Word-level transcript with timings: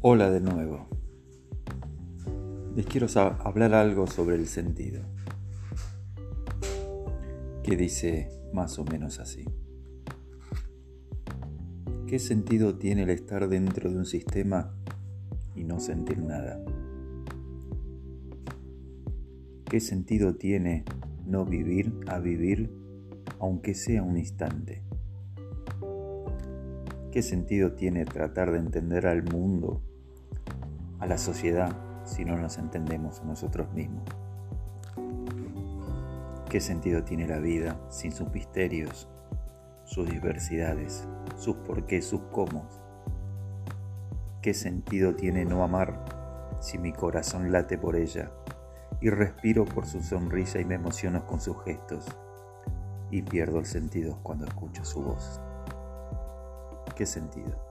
Hola 0.00 0.30
de 0.30 0.40
nuevo. 0.40 0.86
Les 2.76 2.86
quiero 2.86 3.08
hablar 3.16 3.74
algo 3.74 4.06
sobre 4.06 4.36
el 4.36 4.46
sentido, 4.46 5.02
que 7.64 7.76
dice 7.76 8.30
más 8.52 8.78
o 8.78 8.84
menos 8.84 9.18
así. 9.18 9.44
¿Qué 12.06 12.20
sentido 12.20 12.78
tiene 12.78 13.02
el 13.02 13.10
estar 13.10 13.48
dentro 13.48 13.90
de 13.90 13.96
un 13.96 14.06
sistema 14.06 14.72
y 15.56 15.64
no 15.64 15.80
sentir 15.80 16.18
nada? 16.18 16.64
¿Qué 19.64 19.80
sentido 19.80 20.36
tiene 20.36 20.84
no 21.26 21.44
vivir 21.44 21.92
a 22.06 22.20
vivir 22.20 22.70
aunque 23.40 23.74
sea 23.74 24.04
un 24.04 24.16
instante? 24.16 24.84
¿Qué 27.10 27.20
sentido 27.20 27.72
tiene 27.72 28.04
tratar 28.04 28.52
de 28.52 28.58
entender 28.58 29.08
al 29.08 29.24
mundo, 29.24 29.82
la 31.08 31.16
sociedad, 31.16 31.74
si 32.04 32.26
no 32.26 32.36
nos 32.36 32.58
entendemos 32.58 33.24
nosotros 33.24 33.72
mismos? 33.72 34.04
¿Qué 36.50 36.60
sentido 36.60 37.02
tiene 37.02 37.26
la 37.26 37.38
vida 37.38 37.80
sin 37.88 38.12
sus 38.12 38.30
misterios, 38.30 39.08
sus 39.84 40.08
diversidades, 40.08 41.08
sus 41.38 41.56
porqués, 41.56 42.06
sus 42.06 42.20
cómo? 42.30 42.68
¿Qué 44.42 44.52
sentido 44.52 45.14
tiene 45.14 45.46
no 45.46 45.64
amar 45.64 46.04
si 46.60 46.76
mi 46.76 46.92
corazón 46.92 47.52
late 47.52 47.78
por 47.78 47.96
ella 47.96 48.30
y 49.00 49.08
respiro 49.08 49.64
por 49.64 49.86
su 49.86 50.02
sonrisa 50.02 50.60
y 50.60 50.66
me 50.66 50.74
emociono 50.74 51.26
con 51.26 51.40
sus 51.40 51.62
gestos 51.64 52.04
y 53.10 53.22
pierdo 53.22 53.58
el 53.58 53.66
sentido 53.66 54.18
cuando 54.22 54.46
escucho 54.46 54.84
su 54.84 55.02
voz? 55.02 55.40
¿Qué 56.94 57.06
sentido? 57.06 57.67